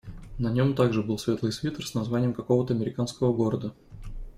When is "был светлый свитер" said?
1.03-1.85